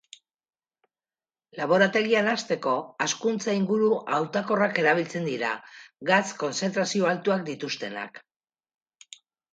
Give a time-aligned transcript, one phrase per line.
[1.59, 2.73] Laborategian hazteko
[3.05, 5.53] hazkuntza-inguru hautakorrak erabiltzen dira,
[6.13, 8.23] gatz kontzentrazio altuak dituztenak.